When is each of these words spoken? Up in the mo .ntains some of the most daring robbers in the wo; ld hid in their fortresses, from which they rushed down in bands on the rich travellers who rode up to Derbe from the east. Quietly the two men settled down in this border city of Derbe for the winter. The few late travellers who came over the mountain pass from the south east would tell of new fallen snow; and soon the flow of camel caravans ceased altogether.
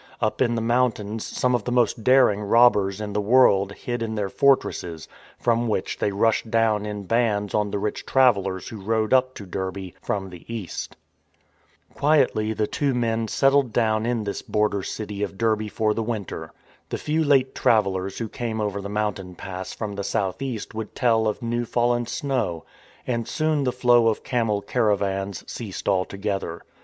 Up 0.19 0.41
in 0.41 0.55
the 0.55 0.63
mo 0.63 0.89
.ntains 0.89 1.21
some 1.21 1.53
of 1.53 1.63
the 1.63 1.71
most 1.71 2.03
daring 2.03 2.41
robbers 2.41 2.99
in 2.99 3.13
the 3.13 3.21
wo; 3.21 3.61
ld 3.65 3.71
hid 3.73 4.01
in 4.01 4.15
their 4.15 4.29
fortresses, 4.29 5.07
from 5.37 5.67
which 5.67 5.99
they 5.99 6.11
rushed 6.11 6.49
down 6.49 6.87
in 6.87 7.03
bands 7.03 7.53
on 7.53 7.69
the 7.69 7.77
rich 7.77 8.03
travellers 8.03 8.69
who 8.69 8.81
rode 8.81 9.13
up 9.13 9.35
to 9.35 9.45
Derbe 9.45 9.91
from 10.01 10.31
the 10.31 10.43
east. 10.51 10.97
Quietly 11.93 12.51
the 12.51 12.65
two 12.65 12.95
men 12.95 13.27
settled 13.27 13.71
down 13.71 14.07
in 14.07 14.23
this 14.23 14.41
border 14.41 14.81
city 14.81 15.21
of 15.21 15.37
Derbe 15.37 15.69
for 15.69 15.93
the 15.93 16.01
winter. 16.01 16.51
The 16.89 16.97
few 16.97 17.23
late 17.23 17.53
travellers 17.53 18.17
who 18.17 18.27
came 18.27 18.59
over 18.59 18.81
the 18.81 18.89
mountain 18.89 19.35
pass 19.35 19.71
from 19.71 19.93
the 19.93 20.03
south 20.03 20.41
east 20.41 20.73
would 20.73 20.95
tell 20.95 21.27
of 21.27 21.43
new 21.43 21.63
fallen 21.63 22.07
snow; 22.07 22.65
and 23.05 23.27
soon 23.27 23.65
the 23.65 23.71
flow 23.71 24.07
of 24.07 24.23
camel 24.23 24.63
caravans 24.63 25.43
ceased 25.45 25.87
altogether. 25.87 26.63